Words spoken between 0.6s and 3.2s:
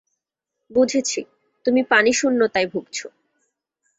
বুঝেছি, তুমি পানিশূন্যতায় ভুগছো।